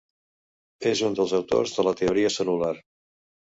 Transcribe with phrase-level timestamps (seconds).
[0.91, 2.75] És un dels autors de la teoria cel·lular.